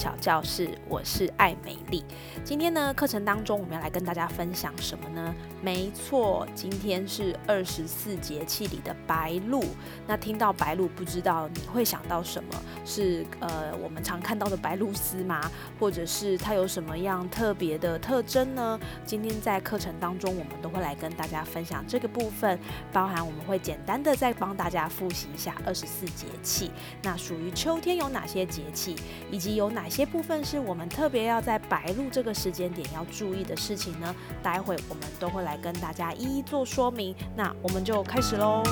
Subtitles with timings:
[0.00, 2.02] 小教室，我是艾美丽。
[2.42, 5.34] 今天呢，课程当中我们要来跟大家分享什么呢？
[5.60, 9.62] 没错，今天是二十四节气里的白露。
[10.06, 12.50] 那听到白露，不知道你会想到什么？
[12.82, 15.38] 是呃，我们常看到的白露丝吗？
[15.78, 18.80] 或者是它有什么样特别的特征呢？
[19.04, 22.58] 今天在课程当中，我们都会来跟大家分享这个部分，
[22.90, 26.70] 包含我们会简单的再帮大家复习一下二十四节气。
[27.02, 28.96] 那属于秋天有哪些节气，
[29.30, 34.14] 以及有哪些部分是我们特别要在白露这个时间点要注意的事情呢？
[34.42, 37.14] 待会我们都会来跟大家一一做说明。
[37.36, 38.62] 那我们就开始喽。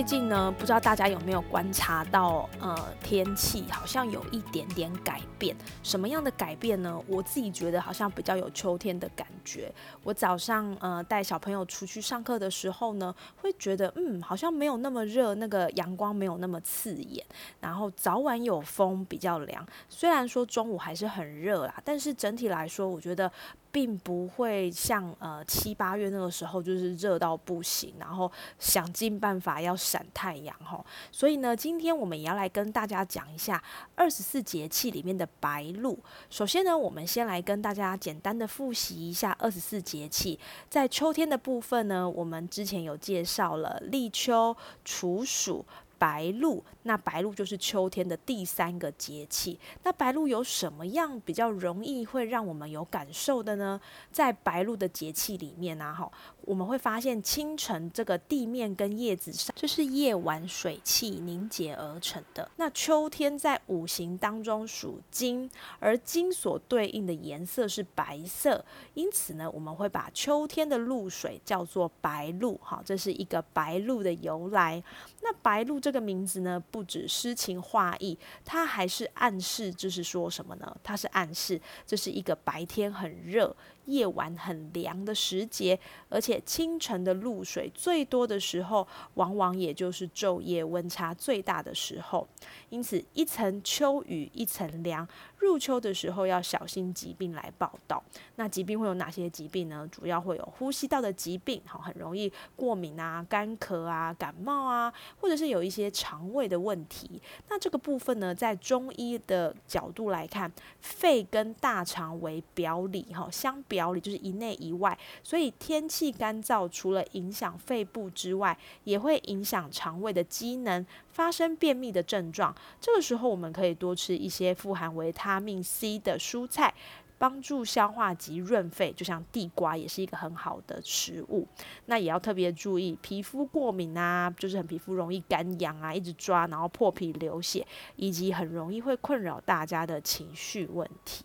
[0.00, 5.54] 最近呢，不知道大家有没有观察到，呃，天气好像有一点点改变。
[5.82, 6.98] 什么样的改变呢？
[7.06, 9.70] 我自己觉得好像比较有秋天的感觉。
[10.02, 17.22] 我早上呃带小朋友出去上课的时候呢，会觉得嗯，好像没有那么热，那个阳光没有那么刺眼，
[17.60, 19.62] 然后早晚有风，比较凉。
[19.90, 23.30] 虽然说中午还是很热啦，但是整体来说，我觉得。
[23.72, 30.84] 并不会像呃七八月那个时候就是热到不行，然后想尽办法要闪太阳哈。
[31.12, 33.62] 所以呢，今天我们也要来跟大家讲一下
[33.94, 35.98] 二十四节气里面的白露。
[36.28, 40.38] 首先呢，我们先来跟大家简单的复习一下二十四节气。
[40.68, 45.64] 在秋天的部分呢，我们之前有介绍了立秋、处暑。
[46.00, 49.60] 白露，那白露就是秋天的第三个节气。
[49.82, 53.78] 那白露有什么样比较容易会让我们有感受的呢？
[54.10, 56.10] 在白露的节气里面呢，哈。
[56.46, 62.50] 我们会发现清晨这个地面跟叶子上，这是夜晚水汽凝结而成的。
[62.56, 72.58] 那秋天在五行当中属金，而金所对应的颜色是白色，因此呢，我们会把秋天的露水叫做白露。
[72.62, 74.82] 哈，这是一个白露的由来。
[75.22, 80.76] 那白露这这个名字呢，不止诗情画意，它还是暗示，就是说什么呢？
[80.84, 83.56] 它是暗示这是一个白天很热。
[83.86, 85.76] 夜晚很凉的时节，
[86.08, 92.28] 而且清晨的露水最多的时候，往往也就是昼夜温差最大的时候。
[92.68, 95.08] 因此，一层秋雨一层凉。
[95.40, 98.02] 入秋的时候要小心疾病来报道。
[98.36, 99.88] 那疾病会有哪些疾病呢？
[99.90, 107.20] 主要会有呼吸道的疾病，好，很容易过敏啊、干咳啊、感冒啊，或者是有一些肠胃的问题。
[107.48, 114.96] 那这个部分呢，在中医的角度来看，肺跟大肠为表里，哈，相表里就是一内一外。
[115.22, 120.86] 所以天气干燥，除了影响肺部之外，也会影响肠胃的机能。
[121.12, 126.72] 发生便秘的症状，这个时候我们可以多吃一些富含维他命 C 的蔬菜，
[127.18, 128.92] 帮助消化及润肺。
[128.92, 131.46] 就像地瓜也是一个很好的食物。
[131.86, 137.66] 那也要特别注意皮肤过敏啊，就是很皮肤容易干痒啊，一直抓然后破皮流血，
[137.96, 141.24] 以及很容易会困扰大家的情绪问题。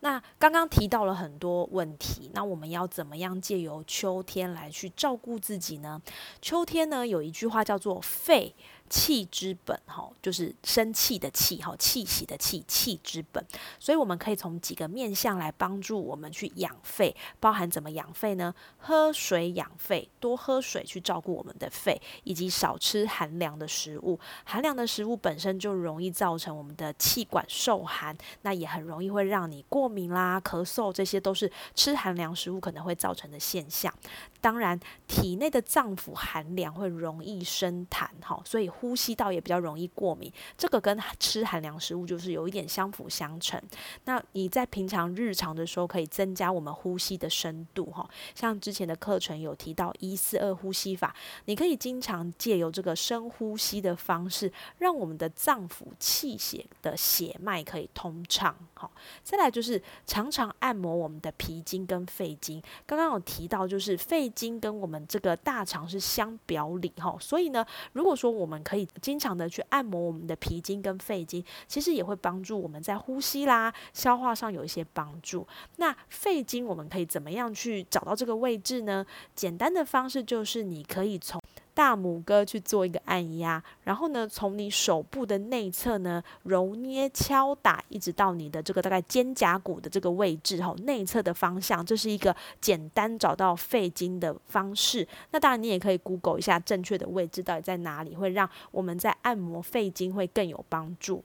[0.00, 6.00] 那刚刚提到了很多问题，那我们要怎么样借由秋天来去照顾自己呢？
[6.40, 8.54] 秋天呢有一句话叫做“肺”。
[8.88, 13.44] 气之本，哈，就是生气的气，哈，气息的气，气之本。
[13.78, 18.54] 所以我们可以从几个面向来帮助我们去养肺，包含怎么养肺呢？
[18.78, 24.18] 喝水养肺，多喝水去照顾我们的肺，以及少吃寒凉的食物。
[24.44, 33.92] 寒凉的食物本身就容易造成我们的气管受寒，那也很容易会让你过敏啦、咳嗽，这些都是吃寒凉食物可能会造成的现象。
[34.40, 40.32] 当然，体内的脏腑寒凉会容易生痰，哈，所以呼吸道也比较容易过敏。
[40.56, 43.60] 这个跟吃寒凉食物就是有一点相辅相成。
[44.04, 51.14] 那你在平常日常的时候，可以增加我们呼吸的深度，哈，像之前的课程有提到一四二呼吸法，
[51.46, 58.56] 你可以经常借由这个深呼吸的方式，让我们的脏腑气血的血脉可以通畅。
[58.78, 58.88] 好，
[59.24, 62.62] 再来就是常常按摩我们的脾经跟肺经。
[62.86, 75.44] 刚刚有提到，就是肺经跟我们这个大肠是相表里哈，所以呢，如果说我们可以经常的去按摩我们的脾经跟肺经，其实也会帮助我们在呼吸啦、消化上有一些帮助。
[75.76, 79.04] 那肺经我们可以怎么样去找到这个位置呢？
[79.34, 81.42] 简单的方式就是你可以从
[81.78, 95.06] 大拇哥去做一个按压，然后呢，从你手部的内侧呢揉捏敲打，一直到你的这个大概肩胛骨的这个位置哈，内侧的方向，这是一个简单找到肺经的方式。
[95.30, 101.22] 那当然，你也可以 Google 一下正确的位置到底在哪里，会让我们在按摩肺经会更有帮助。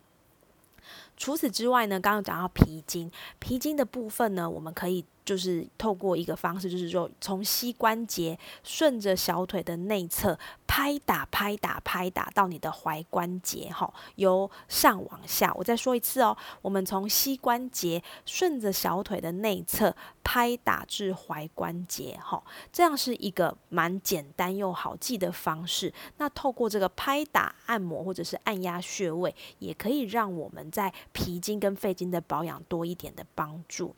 [1.17, 5.03] 除此之外呢，刚刚讲到脾经，脾经的部分呢，我们可以。
[5.25, 10.37] 就是透过一个方式，就是说从膝关节顺着小腿的内侧
[10.67, 15.53] 拍打、拍打、拍打到你的踝关节，哈，由上往下。
[15.55, 25.93] 我再说一次哦，我们从膝关节顺着小腿的内侧拍打至踝关节，哈，这样是一个蛮简单又好记的方式。
[26.17, 33.95] 那透过这个拍打、按摩或者是按压穴位，也可以让我们在脾经跟肺经的保养多一点的帮助。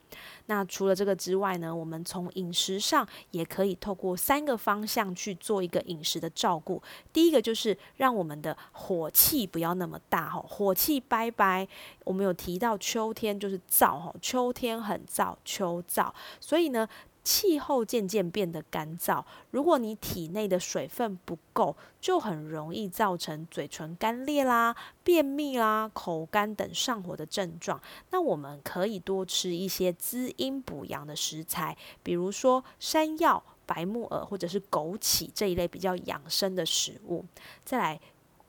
[0.48, 6.82] 那除了这个之外呢，我们从饮食上也可以透过三个方向去做一个饮食的照顾。
[7.14, 11.68] 第一个就是让我们的火气不要那么大哈，火气拜拜。
[12.04, 16.88] 我们有提到秋天就是燥哈，秋天很燥，秋燥，所以呢。
[17.26, 27.82] 气候渐渐变得干燥，如果你体内的水分不够，就很容易造成嘴唇干裂啦、便秘啦、口干等上火的症状。
[28.12, 37.26] 那我们可以多吃一些滋阴补阳的食材，比如说山药、白木耳或者是枸杞这一类比较养生的食物。
[37.64, 38.00] 再来，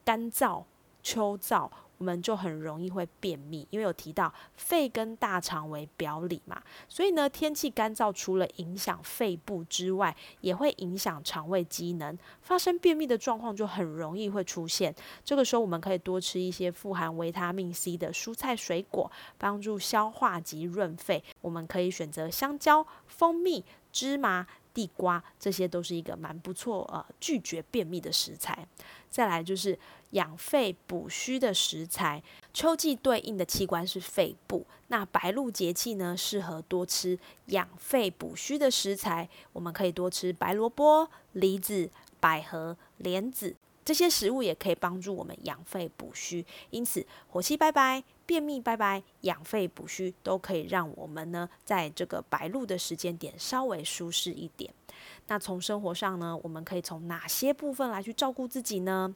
[0.04, 0.64] 干燥、
[1.02, 1.70] 秋燥。
[1.98, 14.94] 我们就很容易会便秘，因为有提到肺跟大肠为表里嘛，所以呢，天气干燥除了影响肺部之外，也会影响肠胃机能，发生便秘的状况就很容易会出现。
[15.24, 21.22] 这个时候，我们可以多吃一些富含维他命 C 的蔬菜水果，帮助消化及润肺。
[21.40, 24.46] 我们可以选择香蕉、蜂蜜、芝麻。
[24.76, 28.68] 地瓜这些都是一个蛮不错呃拒绝便秘的食材。
[29.08, 29.78] 再来就是
[30.10, 32.22] 养肺补虚的食材。
[32.52, 39.26] 秋季对应的器官是肺部，那白露节气呢适合多吃养肺补虚的食材。
[39.54, 41.88] 我们可以多吃白萝卜、梨子、
[42.20, 43.56] 百合、莲子
[43.86, 46.44] 这些食物，也可以帮助我们养肺补虚。
[46.70, 48.02] 因此，火气拜拜。
[48.26, 54.74] 便秘拜拜，养肺补虚都可以让我们呢，在这个白露的时间点稍微舒适一点。
[55.28, 59.14] 那从生活上呢，我们可以从哪些部分来去照顾自己呢？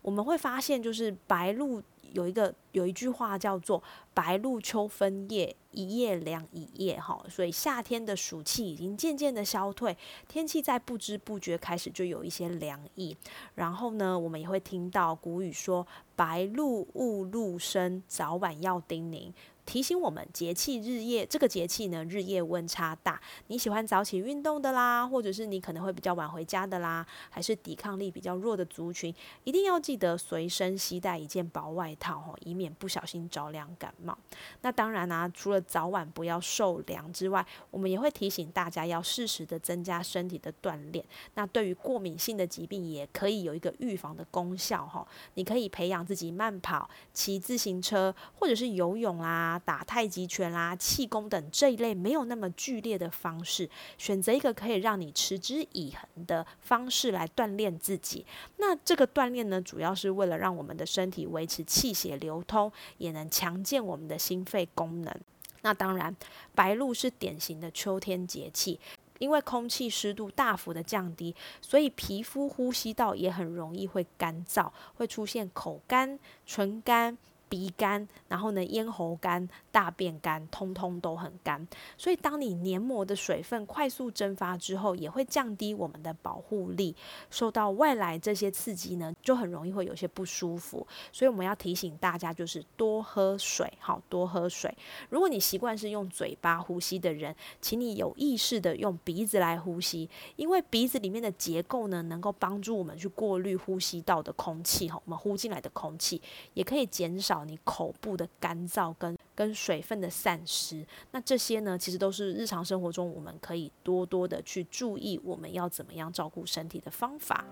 [0.00, 1.82] 我们会发现，就是白露。
[2.12, 3.82] 有一个有一句话叫做
[4.12, 9.96] “白露秋分夜，一夜凉一夜”哈，所以夏天的暑气已经渐渐的消退，
[10.28, 13.16] 天气在不知不觉开始就有一些凉意。
[13.54, 19.32] 然后呢，我们也会听到古语说“白露勿露生，早晚要叮咛”。
[19.64, 23.20] 提醒我们节气日夜，这个节气呢日夜温差大。
[23.46, 29.14] 你喜欢早起运动的啦，或者是你可能会比较晚回家的啦，还是抵抗力比较弱的族群，
[29.44, 34.16] 一定要记得随身携带一件薄外套哦，以免不小心着凉感冒。
[34.62, 41.04] 那当然啦，除了早晚不要受凉之外，我们也会提醒大家要适时的增加身体的锻炼。
[41.34, 45.06] 那对于过敏性的疾病，也可以有一个预防的功效哈。
[45.34, 53.68] 你可以培养自己慢跑、骑自行车，或者是游泳啦打太极拳啦、气功等这一类没有那么剧烈的方式，
[53.98, 58.24] 选择一个可以让你持之以恒的方式来锻炼自己。
[58.58, 65.14] 那这个锻炼呢，主要是为了让我们的身体维持气血流通，也能强健我们的心肺功能。
[65.62, 66.14] 那当然，
[66.54, 68.80] 白露是典型的秋天节气，
[69.18, 77.16] 因为空气湿度大幅的降低，所以皮肤呼吸道也很容易会干燥，会出现口干、唇干。
[77.52, 81.68] 鼻干，然后呢，咽喉干、大便干，通通都很干。
[81.98, 86.96] 所以，当你黏膜的水分快速蒸发之后，也会降低我们的保护力。
[87.28, 90.86] 受到外来这些刺激呢，就很容易会有些不舒服。
[91.12, 94.74] 所以，我们要提醒大家，就是多喝水，好，多喝水。
[95.10, 106.22] 如果你习惯是用嘴巴呼吸的人，请你有意识的用鼻子来呼吸，因为鼻子里面的结构呢，能够帮助我们去过滤呼吸道的空气，哈，我们呼进来的空气
[106.54, 107.41] 也可以减少。
[107.44, 117.44] 你口部的干燥跟跟水分的散失，那这些呢，其实都是日常生活中我们可以多多的去注意，我们要怎么样照顾身体的方法。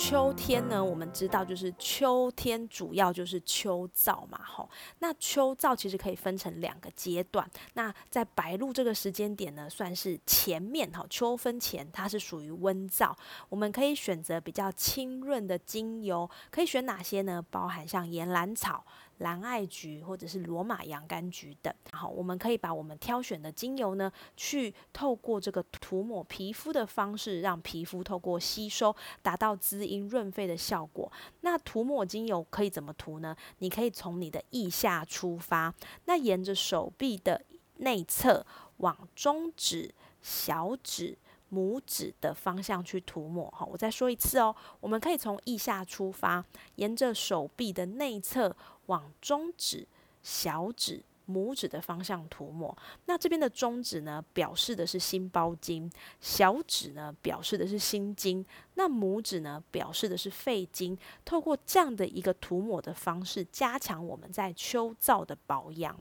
[0.00, 4.66] 秋天呢，我们知道就是秋天主要就是秋燥嘛，吼。
[5.00, 7.48] 那秋燥其实可以分成两个阶段。
[7.74, 13.14] 那在白露这个时间点呢，算是前面哈，秋分前它是属于温燥。
[13.50, 17.44] 我们可以选择比较清润的精油，可以选哪些呢？
[17.50, 18.82] 包含像岩兰草。
[19.20, 31.10] 蓝艾菊或者是罗马洋甘菊等，好，我们可以把我们挑选的精油呢，去透过这个涂抹皮肤的方式，让皮肤透过吸收，达到滋阴润肺的效果。
[31.42, 33.36] 那涂抹精油可以怎么涂呢？
[33.58, 35.74] 你可以从你的腋下出发，
[36.06, 37.42] 那沿着手臂的
[37.76, 38.46] 内侧
[38.78, 41.18] 往中指、小指。
[41.52, 46.44] 拇指的方向去涂抹哈，我再说一次哦，我们可以从腋下出发，
[46.76, 48.56] 沿着手臂的内侧
[48.90, 49.86] 往中指、
[50.20, 52.76] 小指、拇指的方向涂抹。
[53.06, 55.88] 那这边的中指呢，表示的是心包经；
[56.20, 58.44] 小指呢，表示的是心经；
[58.74, 60.98] 那拇指呢，表示的是肺经。
[61.24, 65.96] 透过这样的一个涂抹的方式，加强我们在秋燥的保养。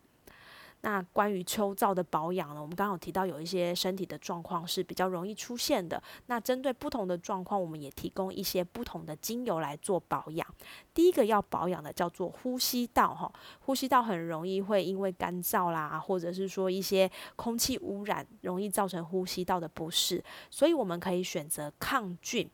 [0.81, 2.61] 那关于秋燥的保养呢？
[2.61, 6.01] 我们刚刚有提到有一些身体的状况是比较容易出现的。
[6.27, 10.47] 那针对不同的状况，我们也提供一些不同的精油来做保养。
[10.93, 20.23] 第一个要保养的叫做呼吸道，哈，呼吸道很容易会因为干燥啦，或者是说一些空气污染，容易造成呼吸道的不适。
[20.49, 22.49] 所以我们可以选择抗菌、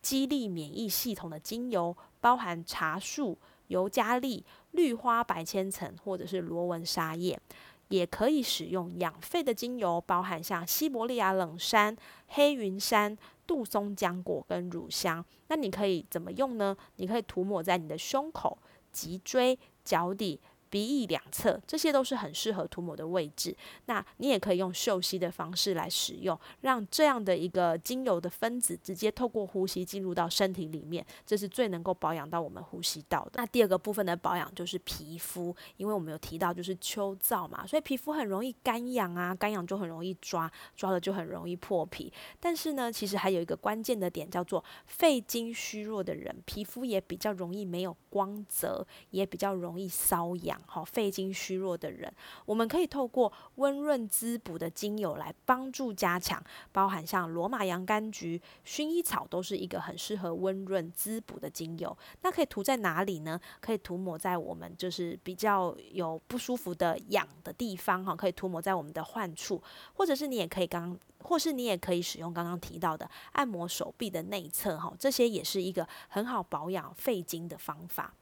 [0.00, 3.38] 激励免疫系统的精油，包含茶树。
[3.72, 7.40] 尤加利、绿花白千层或者是螺纹沙叶，
[7.88, 11.96] 也可以使用养肺的精油，包含像西伯利亚冷杉、
[12.28, 15.24] 黑云杉、杜松浆果跟乳香。
[15.48, 16.76] 那你可以怎么用呢？
[16.96, 18.56] 你可以涂抹在你的胸口、
[18.92, 20.38] 脊椎、脚底。
[20.72, 23.54] 鼻翼两侧，这些都是很适合涂抹的位置。
[23.84, 33.32] 那你也可以用嗅吸的方式来使用，让这样的一个精油的分子直接透过呼吸进入到身体里面，这是最能够保养到我们呼吸道的。
[33.34, 42.10] 那第二个部分的保养就是皮肤，因为我们有提到就是秋燥嘛，所以皮肤很容易干痒啊，干痒就很容易抓，抓了就很容易破皮。
[42.40, 50.58] 但是呢，其实还有一个关键的点叫做肺经虚弱的人，皮肤也比较容易没有光泽，也比较容易瘙痒。
[50.66, 52.12] 好，肺经虚弱的人，
[52.44, 56.42] 我们可以透过温润滋补的精油来帮助加强，
[56.72, 61.96] 包含像罗马洋甘菊、薰衣草都是一个很适合温润滋补的精油。
[62.22, 63.40] 那可以涂在哪里呢？
[63.60, 69.62] 可以涂抹在我们就是比较有不舒服的痒的地方，哈，可以涂抹在我们的患处，
[69.94, 78.14] 或者是你也可以刚，或是你也可以使用刚刚提到的按摩手臂的内侧，哈，这些也是一个很好保养肺经的方法。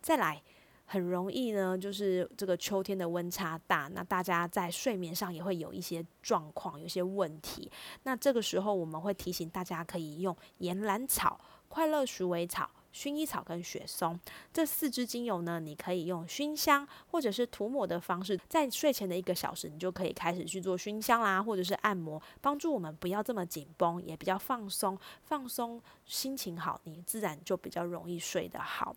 [0.00, 0.42] 再来。
[0.90, 7.70] 很容易呢，就是这个秋天的温差大，那大家在睡眠上也会有一些状况，有些问题。
[8.04, 14.18] 那这个时候我们会提醒大家，可以用岩兰草、快乐鼠尾草、薰衣草跟雪松
[14.50, 28.96] 这四支精油呢，你可以用熏香或者是涂抹的方式，在睡前的一个小时，你就可以开始去做熏香啦，或者是按摩，帮助我们不要这么紧绷，也比较放松，放松心情好，你自然就比较容易睡得好。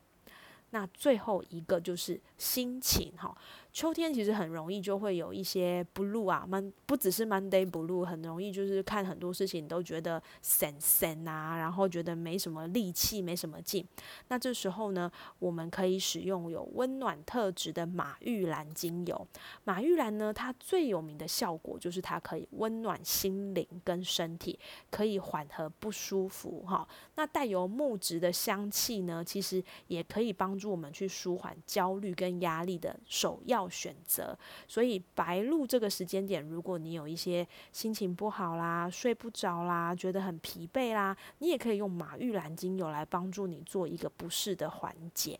[0.72, 3.36] 那最后一个就是心情哈。
[3.74, 13.88] 秋天其实很容易就会有一些 blue 啊，mon 不只是 Monday blue，很容易就是看很多事情都觉得神神啊，然后觉得没什么力气，没什么劲。
[14.28, 15.10] 那这时候呢，
[15.40, 19.26] 我们可以使用有温暖特质的马玉兰精油。
[19.64, 24.60] 马玉兰呢，它最有名的效果就是它可以温暖心灵跟身体，
[24.90, 26.86] 可以缓和不舒服哈。
[27.16, 33.61] 那带有木质的香气呢，其实也可以帮助我们去舒缓焦虑跟压力的首要。
[33.62, 34.38] 要选择，
[34.68, 45.40] 所以白露这个时间点，如果你有一些心情不好啦、睡不着啦、觉得很疲惫啦，你也可以用马玉兰精油来帮助你做一个不适的缓解。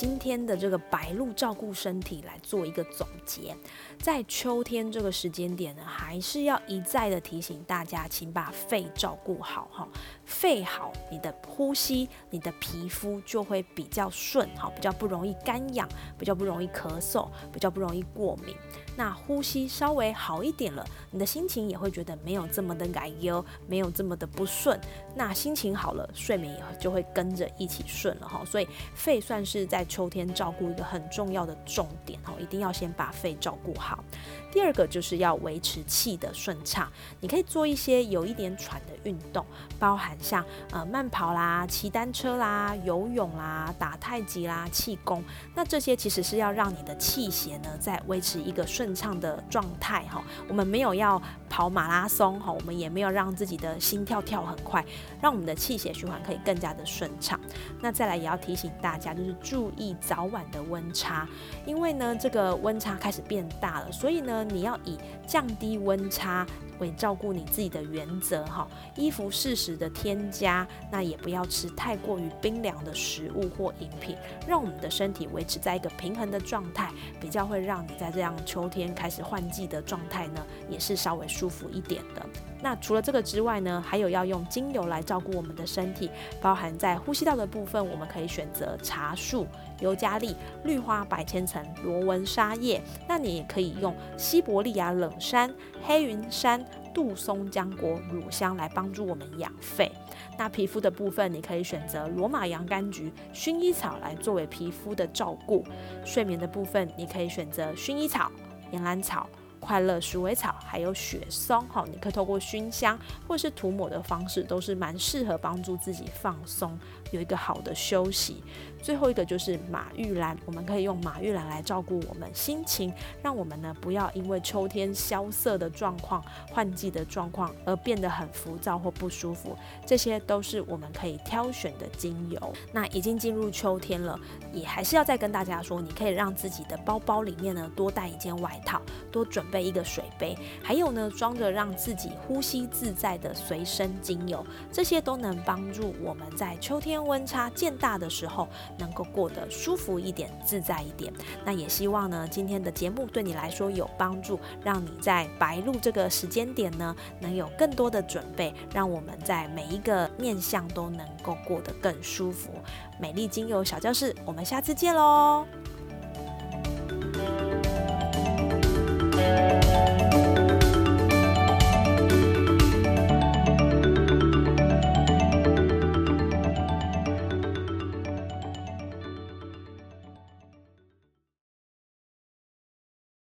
[0.00, 3.54] 今天的这个白露照顾身体来做一个总结，
[3.98, 9.86] 在秋天这个时间点呢，还是要一再的提醒大家，请把肺照顾好哈。
[10.30, 18.54] 肺好，你的呼吸、你的皮肤就会比较顺，好，比较不容易干痒，比较不容易咳嗽，比较不容易过敏。
[18.96, 24.78] 那呼吸稍微好一点了，你的心情也会觉得没有这么的改忧，没有这么的不顺。
[25.16, 28.42] 那心情好了，睡眠也就会跟着一起顺了哈。
[28.44, 34.04] 所以肺算是在秋天照顾一个很重要的重点哦，一定要先把肺照顾好。
[34.52, 39.44] 第二个就是要维持气的顺畅，你可以做一些有一点喘的运动，
[39.78, 45.24] 包含像呃慢跑啦、骑单车啦、游泳啦、打太极啦、气功。
[45.54, 50.22] 那这些其实是要让你的气血呢在维持一个顺畅的状态哈。
[50.48, 54.84] 我们没有要跑马拉松哈，我们也没有让自己的心跳跳很快，
[55.22, 57.40] 让我们的气血循环可以更加的顺畅。
[57.80, 61.26] 那再来也要提醒大家，就是注意早晚的温差，
[61.64, 64.40] 因为呢这个温差开始变大了，所以呢。
[64.50, 66.44] 你要以降低温差
[66.80, 76.90] 为照顾你自己的原则哈，衣服适时的贴添加，那也不要吃太过于冰凉的食物或饮品，让我们的身体维持在一个平衡的状态，
[77.20, 82.26] 比较会让你在这样秋天开始换季的状态呢，也是稍微舒服一点的。
[82.62, 89.46] 那除了这个之外呢，还有要用精油来照顾我们的身体，包含在呼吸道的部分，我们可以选择茶树、
[89.78, 92.82] 尤加利、绿花百千层、罗纹沙叶。
[93.08, 96.62] 那你也可以用西伯利亚冷杉、黑云杉、
[96.94, 99.90] 杜松浆果、乳香来帮助我们养肺。
[100.38, 105.64] 那皮肤的部分，你可以选择罗马洋甘菊、薰衣草来作为皮肤的照顾。
[106.04, 108.30] 睡眠的部分，你可以选择薰衣草、
[108.72, 109.28] 岩兰草。
[109.62, 116.78] 快乐鼠尾草还有雪松，哈，你可以透过熏香或是涂抹的方式，都是蛮适合帮助自己放松，
[117.10, 118.42] 有一个好的休息。
[118.82, 122.90] 最后一个就是马玉兰，我们可以用马玉兰来照顾我们心情，
[123.22, 129.54] 让我们呢不要因为秋天萧瑟的状况、换季的状况而变得很浮躁或不舒服。
[129.84, 132.54] 这些都是我们可以挑选的精油。
[132.72, 134.18] 那已经进入秋天了，
[134.50, 138.80] 也还是要再跟大家说，你可以让自己的包包里面呢多带一件外套，
[139.12, 151.12] 多准备一个水杯，还有呢装着让自己呼吸自在的随身精油，这些都能帮助我们在秋天温差渐大的时候能够过得舒服一点自在一点。
[151.44, 162.50] 那也希望呢今天的节目对你来说有帮助让你在白露这个时间点呢能有更多的准备让我们在每一个面向都能够过得更舒服。
[162.98, 165.46] 美丽精油小教室我们下次见喽